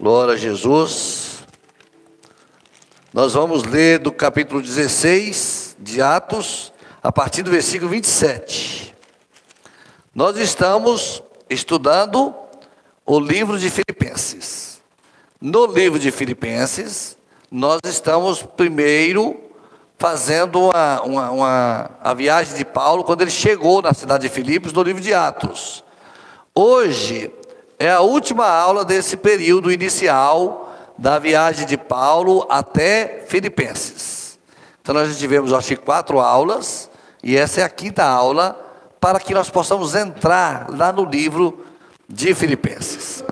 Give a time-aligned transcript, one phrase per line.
[0.00, 1.44] Glória a Jesus.
[3.12, 6.72] Nós vamos ler do capítulo 16 de Atos,
[7.02, 8.96] a partir do versículo 27.
[10.14, 12.34] Nós estamos estudando
[13.04, 14.80] o livro de Filipenses.
[15.38, 17.18] No livro de Filipenses,
[17.50, 19.38] nós estamos primeiro
[19.98, 24.72] fazendo uma, uma, uma, a viagem de Paulo quando ele chegou na cidade de Filipos,
[24.72, 25.84] no livro de Atos.
[26.54, 27.30] Hoje
[27.80, 34.38] é a última aula desse período inicial da viagem de Paulo até Filipenses.
[34.82, 36.90] Então nós tivemos, acho que, quatro aulas,
[37.24, 38.54] e essa é a quinta aula,
[39.00, 41.64] para que nós possamos entrar lá no livro
[42.06, 43.24] de Filipenses.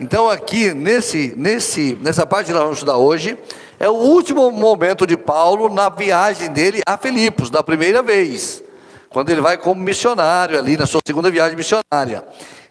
[0.00, 3.38] Então aqui, nesse, nesse, nessa parte que nós vamos estudar hoje,
[3.78, 8.64] é o último momento de Paulo na viagem dele a Filipos, da primeira vez,
[9.10, 12.24] quando ele vai como missionário ali na sua segunda viagem missionária.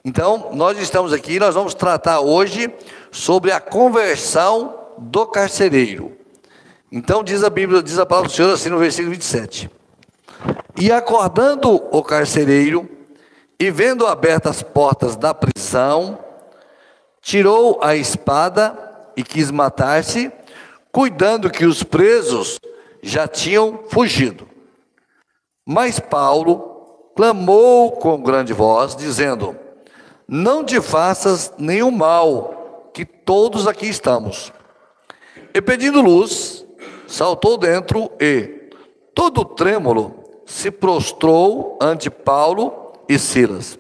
[0.04, 2.74] Então, nós estamos aqui, nós vamos tratar hoje
[3.12, 6.18] sobre a conversão do carcereiro.
[6.92, 9.70] Então, diz a Bíblia, diz a palavra do Senhor assim no versículo 27.
[10.80, 12.90] E acordando o carcereiro,
[13.60, 16.18] e vendo abertas as portas da prisão,
[17.22, 18.76] tirou a espada
[19.16, 20.32] e quis matar-se,
[20.92, 22.60] cuidando que os presos
[23.04, 24.48] já tinham fugido.
[25.64, 29.56] Mas Paulo clamou com grande voz, dizendo:
[30.34, 34.54] não te faças nenhum mal, que todos aqui estamos.
[35.54, 36.66] E pedindo luz,
[37.06, 38.70] saltou dentro e,
[39.14, 43.78] todo trêmulo, se prostrou ante Paulo e Silas.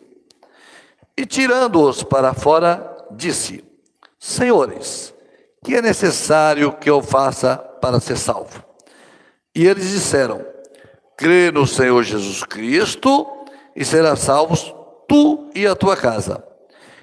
[1.15, 3.63] E tirando-os para fora, disse:
[4.19, 5.13] Senhores,
[5.63, 8.61] que é necessário que eu faça para ser salvo?
[9.55, 10.45] E eles disseram:
[11.15, 13.25] Crê no Senhor Jesus Cristo
[13.73, 14.75] e serás salvos
[15.11, 16.41] tu e a tua casa.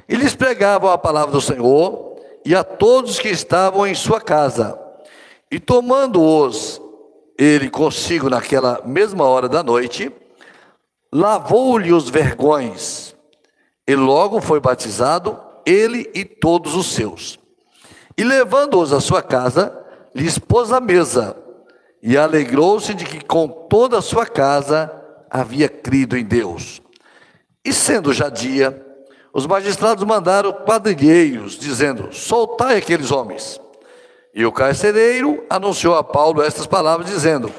[0.08, 4.80] Eles pregavam a palavra do Senhor e a todos que estavam em sua casa.
[5.50, 6.80] E tomando-os
[7.38, 10.10] ele consigo naquela mesma hora da noite,
[11.12, 13.14] lavou-lhe os vergões,
[13.86, 17.38] e logo foi batizado, ele e todos os seus.
[18.16, 19.72] E levando-os à sua casa,
[20.14, 21.36] lhes pôs a mesa,
[22.02, 24.90] e alegrou-se de que com toda a sua casa
[25.30, 26.80] havia crido em Deus.
[27.68, 28.82] E sendo já dia,
[29.30, 33.60] os magistrados mandaram quadrilheiros, dizendo: Soltai aqueles homens.
[34.34, 37.52] E o carcereiro anunciou a Paulo estas palavras, dizendo: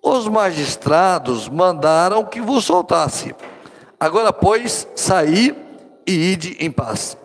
[0.00, 3.34] Os magistrados mandaram que vos soltasse.
[3.98, 5.52] Agora, pois, saí
[6.06, 7.18] e ide em paz.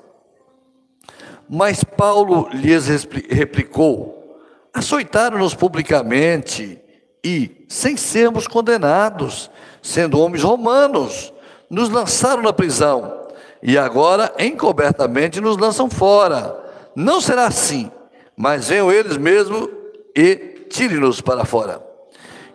[1.47, 2.87] Mas Paulo lhes
[3.29, 4.39] replicou:
[4.73, 6.81] Açoitaram-nos publicamente
[7.23, 11.31] e, sem sermos condenados, sendo homens romanos,
[11.73, 13.19] nos lançaram na prisão
[13.61, 16.55] e agora encobertamente nos lançam fora.
[16.95, 17.89] Não será assim,
[18.37, 19.67] mas venham eles mesmos
[20.15, 20.35] e
[20.69, 21.83] tirem-nos para fora.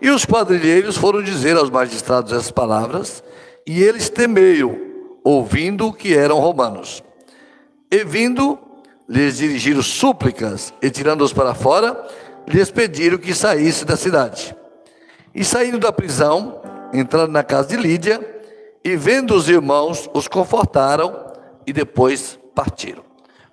[0.01, 3.25] E os quadrilheiros foram dizer aos magistrados essas palavras,
[3.67, 4.79] e eles temeram,
[5.25, 7.03] ouvindo que eram romanos.
[7.91, 8.57] E vindo,
[9.09, 12.01] lhes dirigiram súplicas, e tirando-os para fora,
[12.47, 14.55] lhes pediram que saísse da cidade.
[15.35, 16.61] E saindo da prisão,
[16.95, 18.38] entraram na casa de Lídia,
[18.89, 21.15] e vendo os irmãos, os confortaram
[21.67, 23.03] e depois partiram.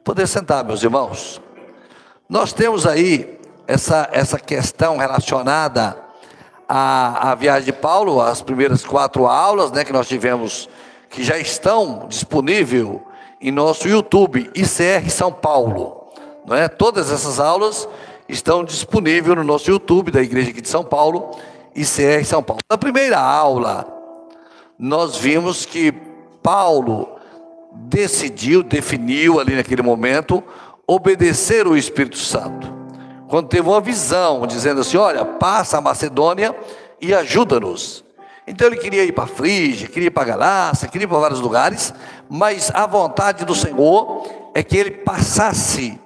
[0.02, 1.42] Poder sentar, meus irmãos.
[2.30, 3.38] Nós temos aí
[3.68, 5.98] essa, essa questão relacionada
[6.70, 10.70] à, à viagem de Paulo, as primeiras quatro aulas né, que nós tivemos,
[11.10, 12.88] que já estão disponíveis
[13.42, 16.14] em nosso YouTube, ICR São Paulo.
[16.46, 16.70] Não é?
[16.70, 17.90] Todas essas aulas
[18.30, 21.32] estão disponíveis no nosso YouTube da Igreja aqui de São Paulo,
[21.76, 22.62] ICR São Paulo.
[22.70, 23.95] Na primeira aula,
[24.78, 25.92] nós vimos que
[26.44, 27.16] Paulo
[27.72, 30.44] decidiu, definiu ali naquele momento,
[30.88, 32.74] obedecer o Espírito Santo.
[33.28, 36.56] Quando teve uma visão, dizendo assim: Olha, passa a Macedônia
[37.02, 38.04] e ajuda-nos.
[38.48, 41.94] Então ele queria ir para Frígia, queria ir para Galácia, queria ir para vários lugares,
[42.30, 46.00] mas a vontade do Senhor é que ele passasse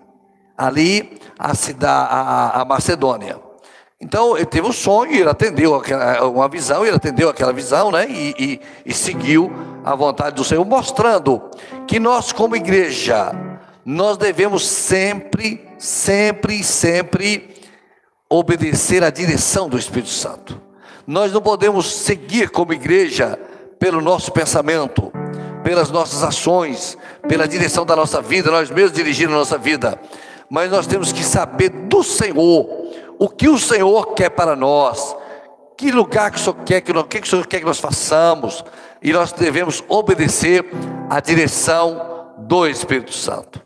[0.58, 3.49] ali a, cidade, a, a Macedônia.
[4.02, 5.82] Então ele teve um sonho, ele atendeu
[6.34, 8.10] uma visão, ele atendeu aquela visão, né?
[8.10, 9.52] E, e, e seguiu
[9.84, 11.42] a vontade do Senhor, mostrando
[11.86, 13.32] que nós, como igreja,
[13.86, 17.50] nós devemos sempre, sempre, sempre
[18.30, 20.62] obedecer à direção do Espírito Santo.
[21.06, 23.38] Nós não podemos seguir como igreja
[23.78, 25.12] pelo nosso pensamento,
[25.62, 26.98] pelas nossas ações,
[27.28, 30.00] pela direção da nossa vida, nós mesmos dirigir a nossa vida,
[30.50, 32.79] mas nós temos que saber do Senhor
[33.20, 35.14] o que o Senhor quer para nós,
[35.78, 38.64] que lugar que o Senhor quer que, nós, que, o Senhor quer que nós façamos,
[39.02, 40.66] e nós devemos obedecer
[41.10, 43.62] à direção do Espírito Santo.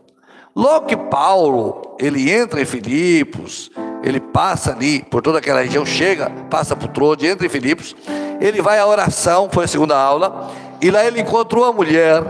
[0.56, 3.72] Logo que Paulo, ele entra em Filipos,
[4.04, 7.96] ele passa ali por toda aquela região, chega, passa por Trode, entra em Filipos,
[8.42, 10.52] ele vai à oração, foi a segunda aula,
[10.82, 12.24] e lá ele encontrou uma mulher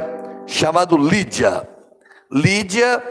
[0.45, 1.67] chamada Lídia.
[2.29, 3.01] Lídia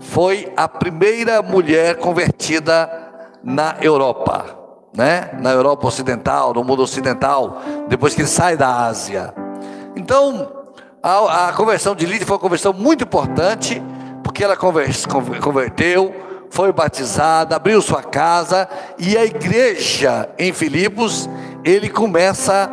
[0.00, 3.07] foi a primeira mulher convertida
[3.42, 4.58] na Europa,
[4.94, 5.30] né?
[5.40, 9.34] Na Europa Ocidental, no mundo ocidental, depois que ele sai da Ásia.
[9.94, 10.48] Então,
[11.02, 13.82] a, a conversão de Lídia foi uma conversão muito importante,
[14.22, 16.14] porque ela converteu,
[16.50, 18.68] foi batizada, abriu sua casa
[18.98, 21.28] e a igreja em Filipos,
[21.64, 22.70] ele começa,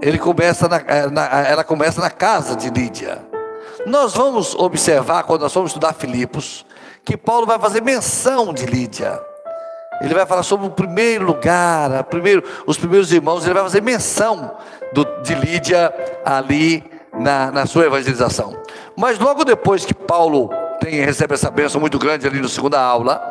[0.00, 3.22] ele começa na, eh, na, ela começa na casa de Lídia.
[3.86, 6.64] Nós vamos observar quando nós vamos estudar Filipos
[7.04, 9.20] que Paulo vai fazer menção de Lídia.
[10.00, 14.52] Ele vai falar sobre o primeiro lugar, primeiro, os primeiros irmãos, ele vai fazer menção
[14.92, 15.92] do, de Lídia
[16.24, 18.56] ali na, na sua evangelização.
[18.96, 20.50] Mas logo depois que Paulo
[20.80, 23.22] tem, recebe essa bênção muito grande ali na segunda aula,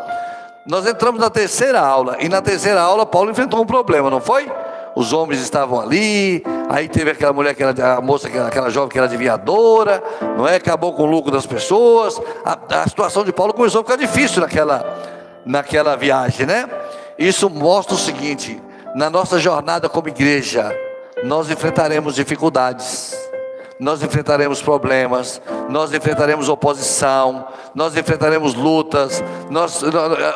[0.65, 4.50] nós entramos na terceira aula, e na terceira aula Paulo enfrentou um problema, não foi?
[4.95, 8.98] Os homens estavam ali, aí teve aquela mulher que era a moça, aquela jovem que
[8.98, 10.04] era adivinhadora,
[10.38, 10.56] não é?
[10.56, 12.21] Acabou com o lucro das pessoas.
[12.45, 14.86] A, a situação de Paulo começou a ficar difícil naquela,
[15.45, 16.69] naquela viagem, né?
[17.18, 18.62] Isso mostra o seguinte:
[18.95, 20.75] na nossa jornada como igreja,
[21.24, 23.24] nós enfrentaremos dificuldades
[23.80, 27.45] nós enfrentaremos problemas, nós enfrentaremos oposição,
[27.75, 29.81] nós enfrentaremos lutas, nós,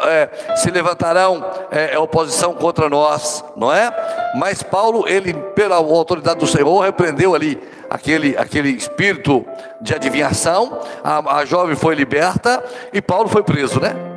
[0.06, 3.90] é, se levantarão é, é, oposição contra nós, não é?
[4.36, 7.58] Mas Paulo, ele, pela autoridade do Senhor, repreendeu ali
[7.90, 9.46] aquele, aquele espírito
[9.80, 12.62] de adivinhação, a, a jovem foi liberta
[12.92, 14.17] e Paulo foi preso, né?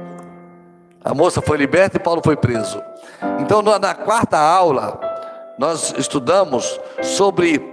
[1.03, 2.83] A moça foi liberta e Paulo foi preso.
[3.41, 5.01] Então, na quarta aula,
[5.59, 7.73] nós estudamos sobre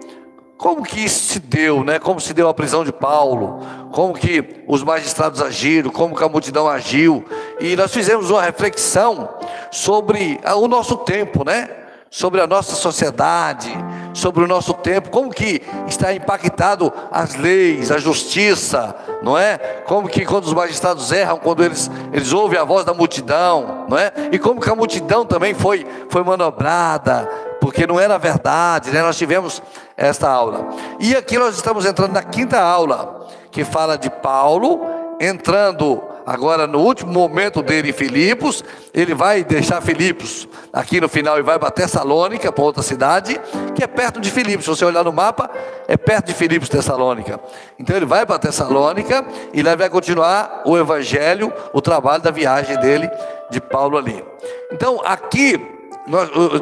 [0.58, 2.00] como que isso se deu, né?
[2.00, 3.60] Como se deu a prisão de Paulo,
[3.92, 7.24] como que os magistrados agiram, como que a multidão agiu.
[7.60, 9.30] E nós fizemos uma reflexão
[9.72, 11.70] sobre o nosso tempo, né?
[12.10, 13.70] Sobre a nossa sociedade,
[14.18, 19.58] sobre o nosso tempo, como que está impactado as leis, a justiça, não é?
[19.86, 23.96] Como que quando os magistrados erram, quando eles, eles ouvem a voz da multidão, não
[23.96, 24.12] é?
[24.32, 27.30] E como que a multidão também foi, foi manobrada,
[27.62, 29.04] porque não era verdade, né?
[29.04, 29.62] Nós tivemos
[29.96, 30.68] esta aula.
[31.00, 34.82] E aqui nós estamos entrando na quinta aula, que fala de Paulo
[35.20, 38.62] entrando agora no último momento dele em Filipos,
[38.94, 43.40] ele vai deixar Filipos aqui no final e vai para Tessalônica, para outra cidade,
[43.74, 44.66] que é perto de Filipos.
[44.66, 45.50] Se você olhar no mapa,
[45.88, 47.40] é perto de Filipos, Tessalônica.
[47.80, 52.78] Então ele vai para Tessalônica e lá vai continuar o evangelho, o trabalho da viagem
[52.78, 53.10] dele,
[53.50, 54.22] de Paulo ali.
[54.70, 55.58] Então aqui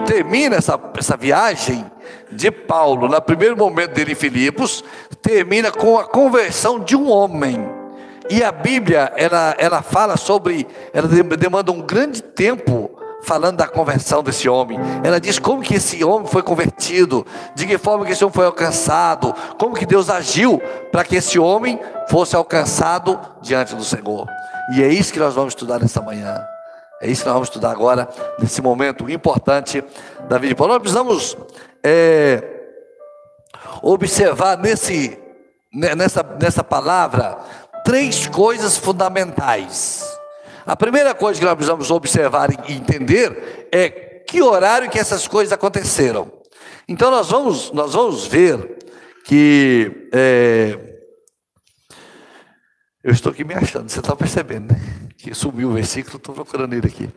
[0.05, 1.89] termina essa, essa viagem
[2.31, 4.83] de Paulo, no primeiro momento dele em Filipos,
[5.23, 7.74] termina com a conversão de um homem.
[8.29, 12.91] E a Bíblia, ela, ela fala sobre, ela demanda um grande tempo
[13.25, 14.79] falando da conversão desse homem.
[15.03, 17.25] Ela diz como que esse homem foi convertido,
[17.55, 20.61] de que forma que esse homem foi alcançado, como que Deus agiu
[20.91, 21.79] para que esse homem
[22.09, 24.27] fosse alcançado diante do Senhor.
[24.73, 26.43] E é isso que nós vamos estudar nessa manhã.
[27.01, 28.07] É isso que nós vamos estudar agora,
[28.39, 29.83] nesse momento importante
[30.29, 30.73] da vida de Paulo.
[30.73, 31.37] Nós precisamos
[31.83, 32.43] é,
[33.81, 35.19] observar nesse,
[35.73, 37.37] nessa, nessa palavra
[37.85, 40.03] três coisas fundamentais.
[40.65, 43.89] A primeira coisa que nós precisamos observar e entender é
[44.27, 46.31] que horário que essas coisas aconteceram.
[46.87, 48.79] Então nós vamos, nós vamos ver
[49.23, 50.77] que é,
[53.03, 54.81] eu estou aqui me achando, você está percebendo, né?
[55.15, 57.07] Que subiu o versículo, estou procurando ele aqui.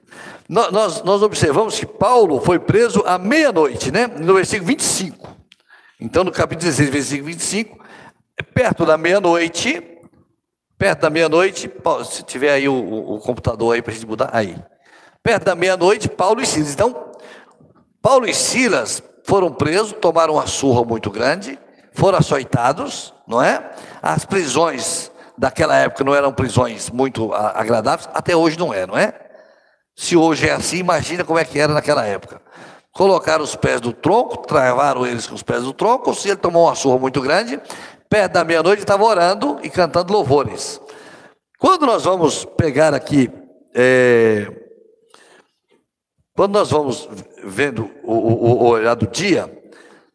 [0.46, 4.06] Nós, nós observamos que Paulo foi preso à meia-noite, né?
[4.06, 5.34] No versículo 25.
[5.98, 7.78] Então, no capítulo 16, versículo 25,
[8.54, 9.82] perto da meia-noite,
[10.78, 11.70] perto da meia-noite,
[12.08, 14.56] se tiver aí o, o, o computador aí para a gente mudar, aí.
[15.22, 16.72] Perto da meia-noite, Paulo e Silas.
[16.72, 17.12] Então,
[18.00, 21.58] Paulo e Silas foram presos, tomaram uma surra muito grande,
[21.92, 23.70] foram açoitados, não é?
[24.00, 29.12] As prisões daquela época não eram prisões muito agradáveis, até hoje não é, não é?
[29.96, 32.40] Se hoje é assim, imagina como é que era naquela época.
[32.92, 36.66] Colocaram os pés do tronco, travaram eles com os pés do tronco, se ele tomou
[36.66, 37.60] uma surra muito grande,
[38.08, 40.80] perto da meia-noite estava orando e cantando louvores.
[41.58, 43.30] Quando nós vamos pegar aqui,
[43.74, 44.50] é,
[46.34, 47.08] quando nós vamos
[47.44, 49.52] vendo o, o, o olhar do dia,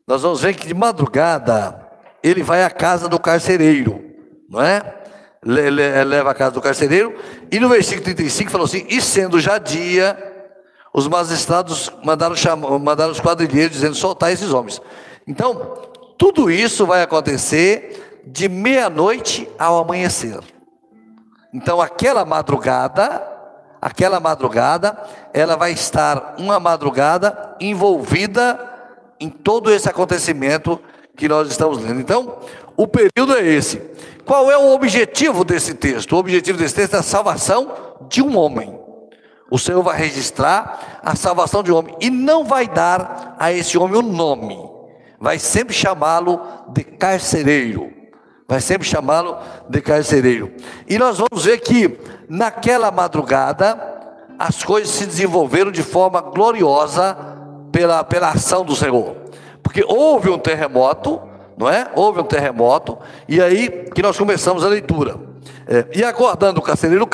[0.07, 1.79] nós vamos ver que de madrugada
[2.23, 4.01] ele vai à casa do carcereiro,
[4.49, 5.01] não é?
[5.45, 7.13] leva a casa do carcereiro,
[7.51, 10.17] e no versículo 35 falou assim: E sendo já dia,
[10.93, 14.81] os magistrados mandaram, chamar, mandaram os quadrilheiros dizendo: soltar esses homens.
[15.27, 15.92] Então,
[16.23, 20.39] tudo isso vai acontecer de meia-noite ao amanhecer.
[21.53, 23.21] Então, aquela madrugada,
[23.81, 24.97] aquela madrugada,
[25.33, 28.57] ela vai estar uma madrugada envolvida
[29.19, 30.79] em todo esse acontecimento
[31.17, 31.99] que nós estamos lendo.
[31.99, 32.37] Então,
[32.77, 33.81] o período é esse.
[34.25, 36.13] Qual é o objetivo desse texto?
[36.13, 37.69] O objetivo desse texto é a salvação
[38.07, 38.79] de um homem.
[39.51, 43.77] O Senhor vai registrar a salvação de um homem e não vai dar a esse
[43.77, 44.72] homem um nome.
[45.23, 46.41] Vai sempre chamá-lo
[46.73, 47.93] de carcereiro.
[48.45, 49.37] Vai sempre chamá-lo
[49.69, 50.51] de carcereiro.
[50.85, 53.79] E nós vamos ver que naquela madrugada
[54.37, 57.15] as coisas se desenvolveram de forma gloriosa
[57.71, 59.15] pela, pela ação do Senhor.
[59.63, 61.21] Porque houve um terremoto,
[61.55, 61.89] não é?
[61.95, 65.15] Houve um terremoto, e aí que nós começamos a leitura.
[65.65, 67.07] É, e acordando o carcereiro,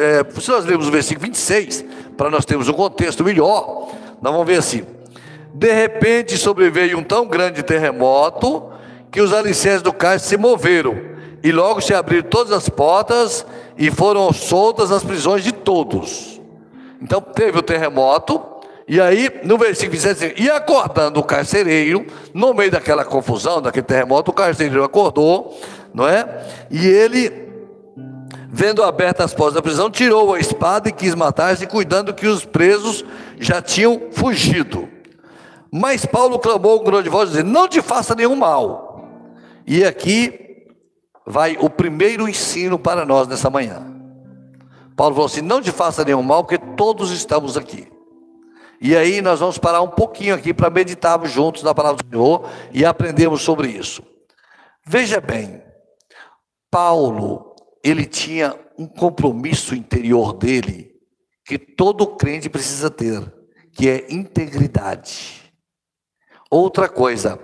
[0.00, 1.84] é, se nós lermos o versículo 26,
[2.16, 3.90] para nós termos um contexto melhor,
[4.20, 4.84] nós vamos ver assim:
[5.54, 8.70] De repente sobreveio um tão grande terremoto
[9.10, 10.96] que os alicerces do cárcere se moveram,
[11.42, 16.40] e logo se abriram todas as portas e foram soltas as prisões de todos.
[17.00, 18.40] Então teve o terremoto,
[18.86, 24.30] e aí, no versículo 27, e acordando o carcereiro, no meio daquela confusão, daquele terremoto,
[24.30, 25.58] o carcereiro acordou,
[25.92, 26.26] não é?
[26.70, 27.30] E ele,
[28.50, 32.44] vendo abertas as portas da prisão, tirou a espada e quis matar-se, cuidando que os
[32.44, 33.04] presos
[33.38, 34.88] já tinham fugido.
[35.72, 39.04] Mas Paulo clamou com grande voz, dizendo: Não te faça nenhum mal.
[39.66, 40.66] E aqui
[41.26, 43.86] vai o primeiro ensino para nós nessa manhã.
[44.96, 47.88] Paulo falou assim: Não te faça nenhum mal, porque todos estamos aqui.
[48.80, 52.48] E aí nós vamos parar um pouquinho aqui para meditarmos juntos na palavra do Senhor
[52.72, 54.02] e aprendermos sobre isso.
[54.86, 55.62] Veja bem,
[56.70, 60.94] Paulo, ele tinha um compromisso interior dele
[61.44, 63.20] que todo crente precisa ter,
[63.72, 65.37] que é integridade.
[66.50, 67.38] Outra coisa,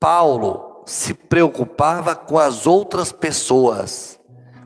[0.00, 4.18] Paulo se preocupava com as outras pessoas,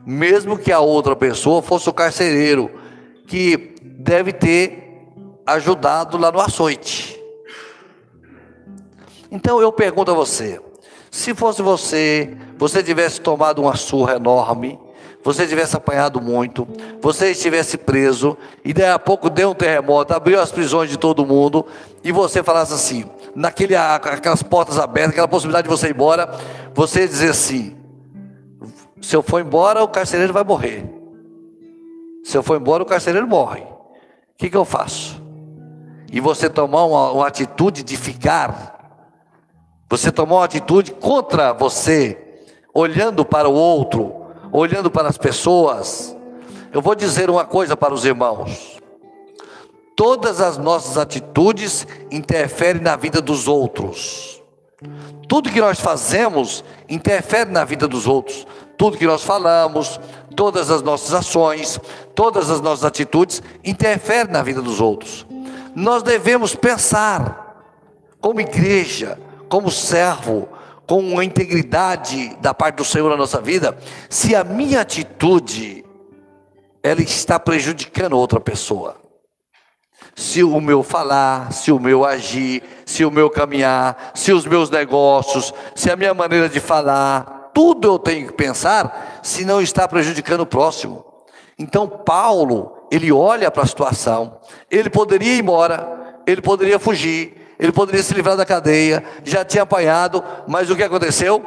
[0.05, 2.71] mesmo que a outra pessoa fosse o carcereiro,
[3.27, 5.05] que deve ter
[5.45, 7.21] ajudado lá no açoite.
[9.29, 10.59] Então eu pergunto a você:
[11.11, 14.79] se fosse você, você tivesse tomado uma surra enorme,
[15.23, 16.67] você tivesse apanhado muito,
[17.01, 21.25] você estivesse preso, e daí a pouco deu um terremoto, abriu as prisões de todo
[21.25, 21.65] mundo,
[22.03, 23.05] e você falasse assim,
[23.37, 26.29] naquele, aquelas portas abertas, aquela possibilidade de você ir embora,
[26.73, 27.77] você dizer assim:
[29.01, 30.83] se eu for embora, o carcereiro vai morrer.
[32.25, 33.61] Se eu for embora, o carcereiro morre.
[33.61, 35.27] O que, que eu faço?
[36.11, 39.03] e você tomar uma, uma atitude de ficar,
[39.89, 42.41] você tomar uma atitude contra você,
[42.73, 46.15] olhando para o outro, olhando para as pessoas.
[46.71, 48.76] Eu vou dizer uma coisa para os irmãos:
[49.97, 54.41] todas as nossas atitudes interferem na vida dos outros.
[55.27, 58.47] Tudo que nós fazemos interfere na vida dos outros.
[58.77, 59.99] Tudo que nós falamos,
[60.37, 61.77] todas as nossas ações,
[62.15, 65.27] todas as nossas atitudes interferem na vida dos outros
[65.77, 67.63] nós devemos pensar,
[68.19, 70.49] como igreja, como servo,
[70.87, 73.77] com uma integridade da parte do Senhor na nossa vida,
[74.09, 75.85] se a minha atitude
[76.81, 78.95] ela está prejudicando outra pessoa.
[80.17, 84.67] Se o meu falar, se o meu agir, se o meu caminhar, se os meus
[84.67, 89.87] negócios, se a minha maneira de falar, tudo eu tenho que pensar se não está
[89.87, 91.05] prejudicando o próximo.
[91.59, 94.39] Então Paulo, ele olha para a situação,
[94.71, 99.61] ele poderia ir embora, ele poderia fugir, ele poderia se livrar da cadeia, já tinha
[99.61, 101.45] apanhado, mas o que aconteceu?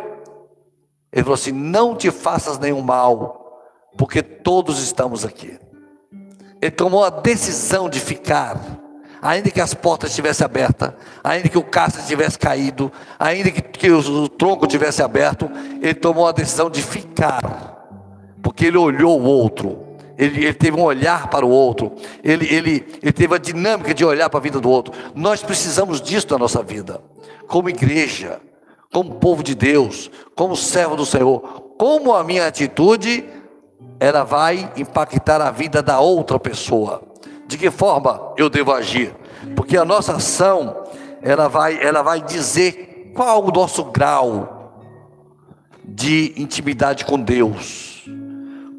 [1.12, 3.52] Ele falou assim: não te faças nenhum mal,
[3.98, 5.58] porque todos estamos aqui.
[6.60, 8.60] Ele tomou a decisão de ficar,
[9.22, 10.92] ainda que as portas estivessem abertas,
[11.24, 15.50] ainda que o castro tivesse caído, ainda que, que o, o tronco tivesse aberto,
[15.80, 17.78] ele tomou a decisão de ficar,
[18.42, 22.86] porque ele olhou o outro, ele, ele, teve um olhar para o outro, ele, ele,
[23.02, 24.92] ele teve a dinâmica de olhar para a vida do outro.
[25.14, 27.00] Nós precisamos disso na nossa vida,
[27.48, 28.38] como igreja,
[28.92, 31.40] como povo de Deus, como servo do Senhor.
[31.78, 33.24] Como a minha atitude,
[34.00, 37.02] ela vai impactar a vida da outra pessoa.
[37.46, 39.14] De que forma eu devo agir?
[39.54, 40.84] Porque a nossa ação,
[41.20, 44.72] ela vai, ela vai dizer qual o nosso grau
[45.84, 48.08] de intimidade com Deus.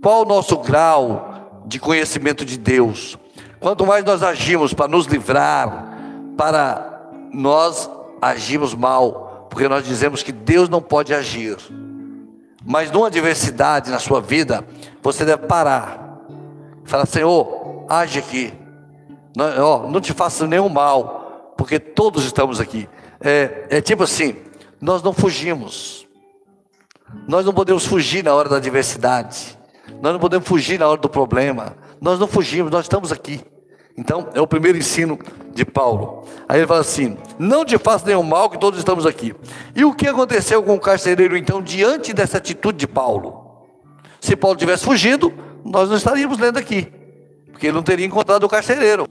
[0.02, 1.32] Qual o nosso grau
[1.66, 3.18] de conhecimento de Deus.
[3.60, 5.96] Quanto mais nós agimos para nos livrar,
[6.36, 7.90] para nós
[8.22, 11.58] agimos mal, porque nós dizemos que Deus não pode agir.
[12.66, 14.66] Mas numa adversidade na sua vida,
[15.02, 16.20] você deve parar.
[16.84, 18.54] Falar, Senhor, age aqui.
[19.36, 22.88] Não, ó, não te faça nenhum mal, porque todos estamos aqui.
[23.20, 24.36] É, é tipo assim,
[24.80, 26.08] nós não fugimos.
[27.28, 29.58] Nós não podemos fugir na hora da adversidade.
[30.02, 31.76] Nós não podemos fugir na hora do problema.
[32.00, 33.42] Nós não fugimos, nós estamos aqui.
[33.98, 35.20] Então, é o primeiro ensino
[35.54, 36.26] de Paulo.
[36.48, 39.36] Aí ele fala assim: Não te faça nenhum mal, que todos estamos aqui.
[39.76, 43.41] E o que aconteceu com o carcereiro, então, diante dessa atitude de Paulo?
[44.32, 46.90] Se Paulo tivesse fugido, nós não estaríamos lendo aqui,
[47.52, 49.06] porque ele não teria encontrado o carcereiro.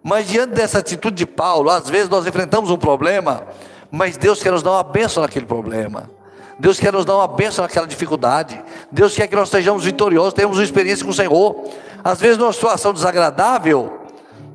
[0.00, 3.48] Mas diante dessa atitude de Paulo, às vezes nós enfrentamos um problema,
[3.90, 6.08] mas Deus quer nos dar uma bênção naquele problema.
[6.56, 8.62] Deus quer nos dar uma bênção naquela dificuldade.
[8.92, 11.70] Deus quer que nós sejamos vitoriosos, tenhamos uma experiência com o Senhor.
[12.04, 14.02] Às vezes, numa situação desagradável,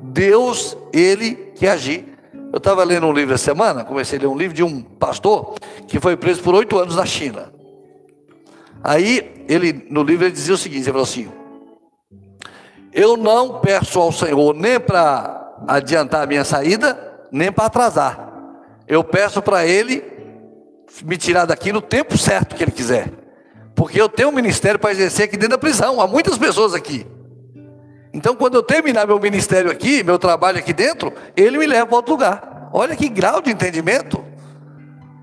[0.00, 2.18] Deus, Ele quer agir.
[2.50, 5.56] Eu estava lendo um livro essa semana, comecei a ler um livro de um pastor
[5.86, 7.59] que foi preso por oito anos na China.
[8.82, 11.28] Aí, ele, no livro, ele dizia o seguinte: ele falou assim:
[12.92, 16.98] Eu não peço ao Senhor nem para adiantar a minha saída,
[17.30, 18.32] nem para atrasar.
[18.88, 20.02] Eu peço para Ele
[21.04, 23.12] me tirar daqui no tempo certo que Ele quiser.
[23.74, 26.00] Porque eu tenho um ministério para exercer aqui dentro da prisão.
[26.00, 27.06] Há muitas pessoas aqui.
[28.12, 31.96] Então, quando eu terminar meu ministério aqui, meu trabalho aqui dentro, Ele me leva para
[31.96, 32.70] outro lugar.
[32.72, 34.24] Olha que grau de entendimento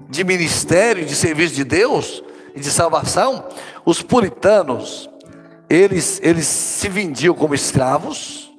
[0.09, 2.23] de ministério, de serviço de Deus
[2.57, 3.45] e de salvação.
[3.85, 5.09] Os puritanos,
[5.69, 8.51] eles, eles se vendiam como escravos,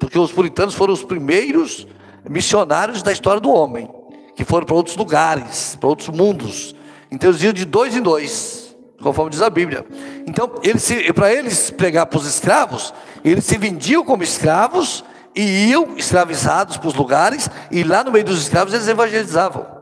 [0.00, 1.86] porque os puritanos foram os primeiros
[2.28, 3.88] missionários da história do homem
[4.34, 6.74] que foram para outros lugares, para outros mundos.
[7.10, 9.86] Então eles iam de dois em dois, conforme diz a Bíblia.
[10.26, 10.50] Então,
[11.14, 12.92] para eles pregar para os escravos,
[13.24, 18.24] eles se vendiam como escravos e iam escravizados para os lugares, e lá no meio
[18.24, 19.73] dos escravos eles evangelizavam.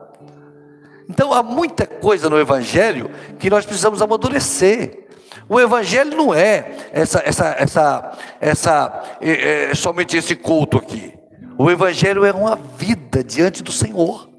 [1.12, 5.08] Então há muita coisa no Evangelho que nós precisamos amadurecer.
[5.46, 11.12] O Evangelho não é essa, essa, essa, essa, é, é, somente esse culto aqui.
[11.58, 14.30] O Evangelho é uma vida diante do Senhor.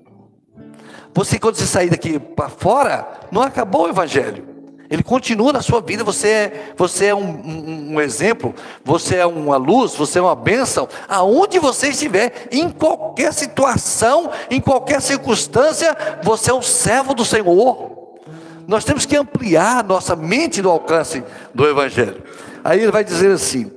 [1.13, 4.43] Você, quando você sair daqui para fora, não acabou o Evangelho.
[4.93, 6.03] Ele continua na sua vida.
[6.03, 8.53] Você é, você é um, um, um, exemplo,
[8.85, 10.87] você é uma luz, você é uma bênção.
[11.09, 18.19] Aonde você estiver, em qualquer situação, em qualquer circunstância, você é um servo do Senhor.
[18.67, 21.23] Nós temos que ampliar nossa mente no alcance
[21.55, 22.21] do Evangelho.
[22.63, 23.71] Aí ele vai dizer assim: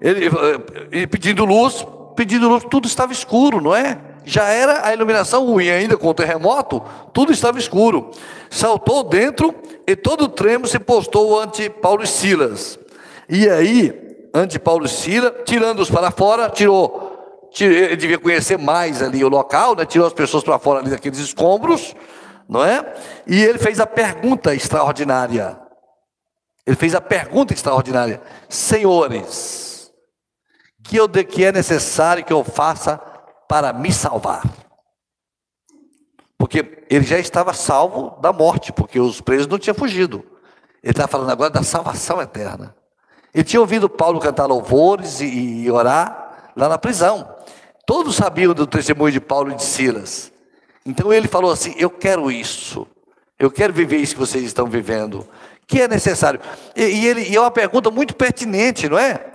[0.00, 0.28] ele,
[0.90, 3.96] ele pedindo luz, pedindo luz, tudo estava escuro, não é?
[4.28, 6.82] Já era a iluminação ruim, ainda com o terremoto,
[7.14, 8.10] tudo estava escuro.
[8.50, 9.54] Saltou dentro
[9.86, 12.78] e todo o tremo se postou ante Paulo e Silas.
[13.26, 19.24] E aí, ante Paulo e Silas, tirando-os para fora, tirou, ele devia conhecer mais ali
[19.24, 19.86] o local, né?
[19.86, 21.96] tirou as pessoas para fora ali daqueles escombros,
[22.46, 22.84] não é?
[23.26, 25.58] E ele fez a pergunta extraordinária.
[26.66, 29.90] Ele fez a pergunta extraordinária: Senhores,
[30.84, 33.00] que, eu, que é necessário que eu faça
[33.48, 34.42] para me salvar.
[36.38, 40.24] Porque ele já estava salvo da morte, porque os presos não tinham fugido.
[40.82, 42.76] Ele está falando agora da salvação eterna.
[43.34, 47.34] Ele tinha ouvido Paulo cantar louvores e, orar lá na prisão.
[47.84, 50.32] Todos sabiam do testemunho de Paulo e de Silas.
[50.86, 52.86] Então ele falou assim: Eu quero isso.
[53.38, 55.26] Eu quero viver isso que vocês estão vivendo.
[55.66, 56.40] Que é necessário.
[56.74, 59.26] E, e, ele, e é uma pergunta muito pertinente, não é?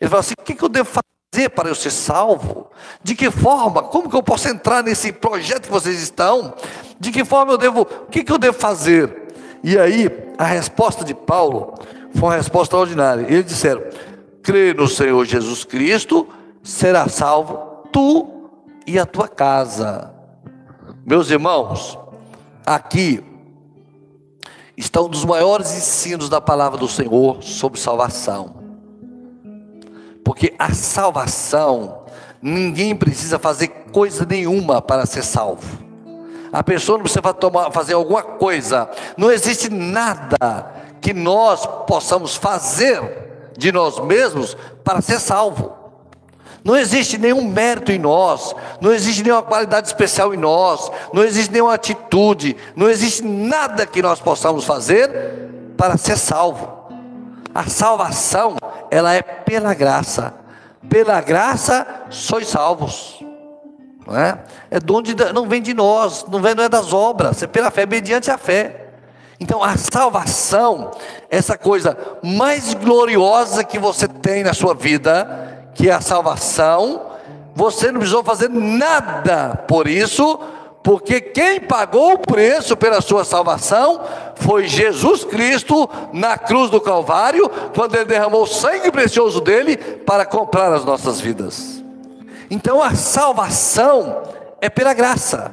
[0.00, 1.15] Ele falou assim: O que, que eu devo fazer?
[1.36, 2.70] Fazer para eu ser salvo?
[3.02, 3.82] De que forma?
[3.82, 6.54] Como que eu posso entrar nesse projeto que vocês estão?
[6.98, 9.34] De que forma eu devo, o que, que eu devo fazer?
[9.62, 11.74] E aí, a resposta de Paulo
[12.14, 13.26] foi uma resposta ordinária.
[13.28, 13.82] Eles disseram:
[14.42, 16.26] crê no Senhor Jesus Cristo,
[16.62, 18.48] será salvo tu
[18.86, 20.12] e a tua casa.
[21.04, 21.98] Meus irmãos,
[22.64, 23.22] aqui
[24.76, 28.55] está um dos maiores ensinos da palavra do Senhor sobre salvação.
[30.26, 32.00] Porque a salvação,
[32.42, 35.78] ninguém precisa fazer coisa nenhuma para ser salvo.
[36.52, 38.90] A pessoa não precisa tomar, fazer alguma coisa.
[39.16, 40.68] Não existe nada
[41.00, 45.72] que nós possamos fazer de nós mesmos para ser salvo.
[46.64, 51.52] Não existe nenhum mérito em nós, não existe nenhuma qualidade especial em nós, não existe
[51.52, 55.08] nenhuma atitude, não existe nada que nós possamos fazer
[55.76, 56.75] para ser salvo.
[57.56, 58.56] A salvação,
[58.90, 60.34] ela é pela graça.
[60.90, 63.24] Pela graça sois salvos.
[64.06, 64.38] Não é?
[64.70, 67.70] É dom de, não vem de nós, não vem não é das obras, é pela
[67.70, 68.90] fé, mediante a fé.
[69.40, 70.90] Então a salvação,
[71.30, 77.06] essa coisa mais gloriosa que você tem na sua vida, que é a salvação,
[77.54, 80.38] você não precisou fazer nada por isso,
[80.86, 84.00] porque quem pagou o preço pela sua salvação
[84.36, 90.24] foi Jesus Cristo na cruz do Calvário, quando ele derramou o sangue precioso dele para
[90.24, 91.82] comprar as nossas vidas.
[92.48, 94.22] Então a salvação
[94.60, 95.52] é pela graça,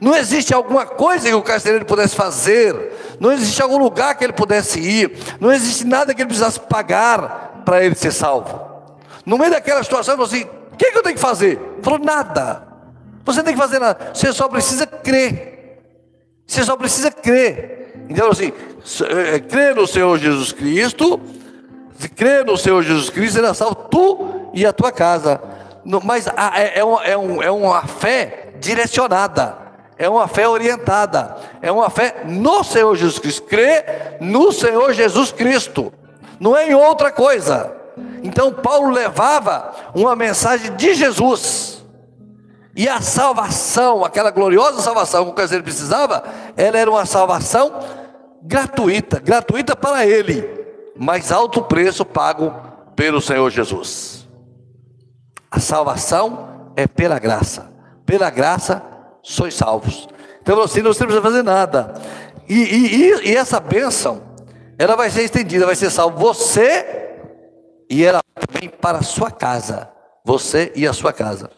[0.00, 4.32] Não existe alguma coisa que o carcereiro pudesse fazer, não existe algum lugar que ele
[4.32, 8.60] pudesse ir, não existe nada que ele precisasse pagar para ele ser salvo.
[9.24, 11.60] No meio daquela situação, ele falou assim: o que, que eu tenho que fazer?
[11.76, 12.73] Ele falou: nada.
[13.24, 15.80] Você não tem que fazer nada, você só precisa crer.
[16.46, 18.04] Você só precisa crer.
[18.08, 18.52] Então, assim,
[19.08, 21.20] é, crer no Senhor Jesus Cristo,
[22.14, 25.40] crer no Senhor Jesus Cristo, será salvo tu e a tua casa.
[26.04, 26.84] Mas é, é,
[27.16, 29.64] um, é uma fé direcionada
[29.96, 33.42] é uma fé orientada, é uma fé no Senhor Jesus Cristo.
[33.42, 33.84] Crê
[34.20, 35.92] no Senhor Jesus Cristo,
[36.40, 37.72] não é em outra coisa.
[38.22, 41.73] Então Paulo levava uma mensagem de Jesus.
[42.76, 46.24] E a salvação, aquela gloriosa salvação que o caseiro precisava,
[46.56, 47.72] ela era uma salvação
[48.42, 50.48] gratuita, gratuita para ele,
[50.96, 52.52] mas alto preço pago
[52.96, 54.28] pelo Senhor Jesus.
[55.50, 57.72] A salvação é pela graça.
[58.04, 58.82] Pela graça
[59.22, 60.08] sois salvos.
[60.42, 61.94] Então assim, não precisa fazer nada.
[62.48, 64.22] E, e, e, essa bênção,
[64.76, 67.18] ela vai ser estendida, vai ser salvo você
[67.88, 69.88] e ela também para a sua casa.
[70.24, 71.50] Você e a sua casa.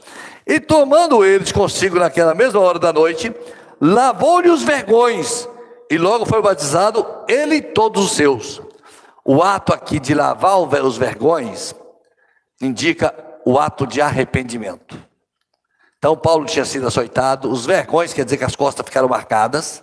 [0.46, 3.34] E tomando eles consigo naquela mesma hora da noite,
[3.80, 5.48] lavou-lhe os vergões,
[5.90, 8.62] e logo foi batizado ele e todos os seus.
[9.24, 11.74] O ato aqui de lavar os vergões
[12.60, 13.12] indica
[13.44, 14.96] o ato de arrependimento.
[15.98, 19.82] Então Paulo tinha sido açoitado, os vergões quer dizer que as costas ficaram marcadas.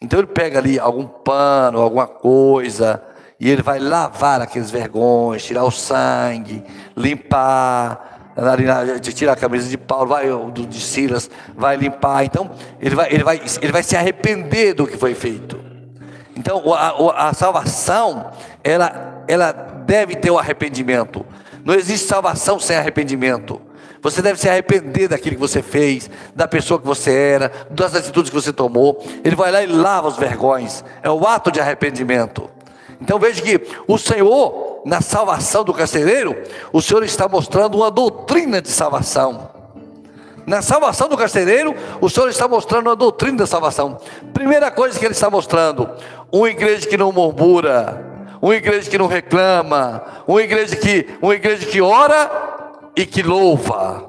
[0.00, 3.02] Então ele pega ali algum pano, alguma coisa,
[3.38, 6.64] e ele vai lavar aqueles vergões, tirar o sangue,
[6.96, 8.09] limpar,
[9.14, 12.24] tirar a camisa de Paulo, vai de Silas, vai limpar.
[12.24, 15.58] Então ele vai, ele vai, ele vai se arrepender do que foi feito.
[16.36, 18.30] Então a, a salvação,
[18.64, 21.24] ela, ela deve ter o arrependimento.
[21.64, 23.60] Não existe salvação sem arrependimento.
[24.02, 28.30] Você deve se arrepender daquilo que você fez, da pessoa que você era, das atitudes
[28.30, 29.04] que você tomou.
[29.22, 30.82] Ele vai lá e lava os vergões.
[31.02, 32.48] É o ato de arrependimento.
[33.00, 36.36] Então veja que o Senhor, na salvação do carcereiro,
[36.72, 39.50] o Senhor está mostrando uma doutrina de salvação.
[40.46, 43.98] Na salvação do carcereiro, o Senhor está mostrando uma doutrina da salvação.
[44.34, 45.88] Primeira coisa que ele está mostrando:
[46.30, 48.04] uma igreja que não murmura,
[48.42, 52.30] uma igreja que não reclama, uma igreja que, uma igreja que ora
[52.96, 54.08] e que louva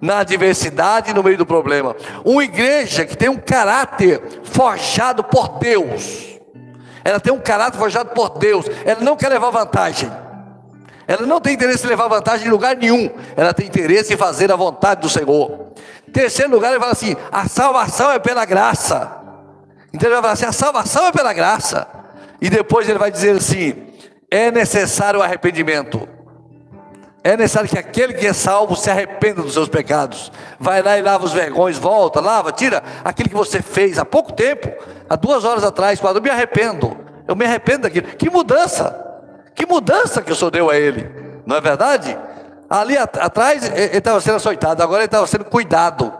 [0.00, 1.94] na adversidade no meio do problema.
[2.24, 6.29] Uma igreja que tem um caráter forjado por Deus.
[7.04, 8.66] Ela tem um caráter forjado por Deus.
[8.84, 10.10] Ela não quer levar vantagem.
[11.06, 13.10] Ela não tem interesse em levar vantagem em lugar nenhum.
[13.36, 15.72] Ela tem interesse em fazer a vontade do Senhor.
[16.12, 19.10] Terceiro lugar, ele fala assim: a salvação é pela graça.
[19.92, 21.86] Então ele vai falar assim: a salvação é pela graça.
[22.40, 23.88] E depois ele vai dizer assim:
[24.30, 26.08] é necessário o arrependimento.
[27.22, 30.32] É necessário que aquele que é salvo se arrependa dos seus pecados.
[30.58, 34.32] Vai lá e lava os vergões, volta, lava, tira aquilo que você fez há pouco
[34.32, 34.72] tempo,
[35.08, 36.96] há duas horas atrás, quando eu me arrependo.
[37.28, 38.06] Eu me arrependo daquilo.
[38.08, 39.06] Que mudança!
[39.54, 41.10] Que mudança que o Senhor deu a ele,
[41.44, 42.16] não é verdade?
[42.68, 46.10] Ali atrás ele estava sendo açoitado, agora ele estava sendo cuidado.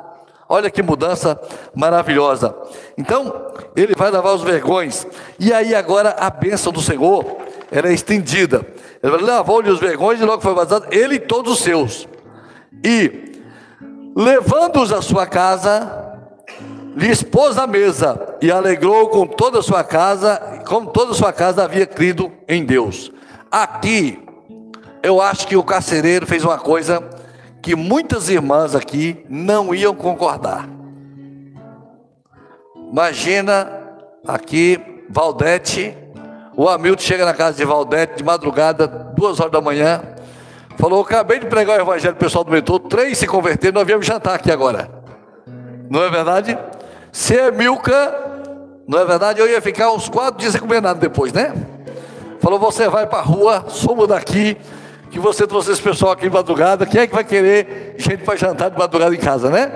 [0.46, 1.40] Olha que mudança
[1.74, 2.54] maravilhosa.
[2.98, 5.06] Então, ele vai lavar os vergões.
[5.38, 7.38] E aí agora a bênção do Senhor,
[7.70, 8.66] ela é estendida.
[9.02, 12.06] Ele lavou-lhe os vergões e logo foi batizado, ele e todos os seus.
[12.84, 13.40] E,
[14.14, 16.18] levando-os à sua casa,
[16.94, 21.32] lhe expôs a mesa e alegrou com toda a sua casa, como toda a sua
[21.32, 23.10] casa havia crido em Deus.
[23.50, 24.22] Aqui,
[25.02, 27.02] eu acho que o carcereiro fez uma coisa
[27.62, 30.68] que muitas irmãs aqui não iam concordar.
[32.90, 33.70] Imagina
[34.26, 35.96] aqui Valdete
[36.60, 40.02] o Hamilton chega na casa de Valdete de madrugada, duas horas da manhã.
[40.76, 44.34] Falou: Acabei de pregar o evangelho pessoal do metrô, três se converteram, nós viemos jantar
[44.34, 44.90] aqui agora.
[45.88, 46.58] Não é verdade?
[47.10, 48.14] Se é Milka,
[48.86, 49.40] não é verdade?
[49.40, 51.54] Eu ia ficar uns quatro dias sem comer nada depois, né?
[52.40, 54.54] Falou: Você vai para a rua, somos daqui,
[55.10, 56.84] que você trouxe esse pessoal aqui de madrugada.
[56.84, 59.72] Quem é que vai querer gente para jantar de madrugada em casa, né?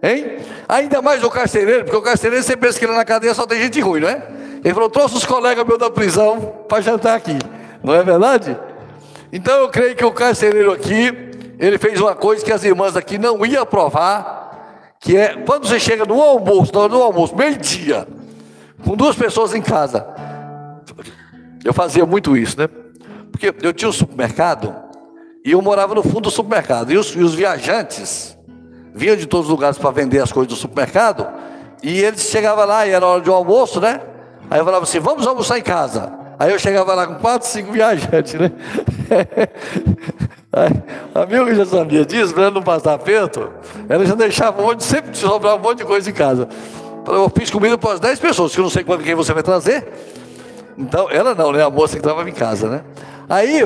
[0.00, 0.38] Hein?
[0.68, 3.80] Ainda mais o carcereiro, porque o carcereiro sempre pensa que na cadeia só tem gente
[3.80, 4.37] ruim, não é?
[4.64, 7.38] Ele falou: trouxe os colegas meus da prisão para jantar aqui.
[7.82, 8.56] Não é verdade?
[9.32, 11.12] Então eu creio que o carcereiro aqui,
[11.58, 15.78] ele fez uma coisa que as irmãs aqui não iam aprovar, que é quando você
[15.78, 18.06] chega no almoço, no, no almoço, meio-dia,
[18.84, 20.06] com duas pessoas em casa.
[21.64, 22.68] Eu fazia muito isso, né?
[23.30, 24.74] Porque eu tinha um supermercado
[25.44, 26.90] e eu morava no fundo do supermercado.
[26.92, 28.36] E os, e os viajantes
[28.94, 31.26] vinham de todos os lugares para vender as coisas do supermercado.
[31.82, 34.00] E eles chegavam lá e era hora de um almoço, né?
[34.50, 36.12] Aí eu falava assim, vamos almoçar em casa.
[36.38, 38.52] Aí eu chegava lá com quatro, cinco viajantes, né?
[41.14, 43.50] a minha já sabia disso, para não passar perto,
[43.88, 46.48] ela já deixava um monte, sempre sobrava um monte de coisa em casa.
[47.06, 49.42] eu fiz comida para as 10 pessoas, que eu não sei quando quem você vai
[49.42, 49.86] trazer.
[50.76, 51.64] Então, ela não, né?
[51.64, 52.82] A moça que estava em casa, né?
[53.28, 53.60] Aí,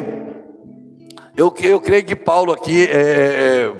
[1.36, 3.72] eu, eu creio que Paulo aqui é, é,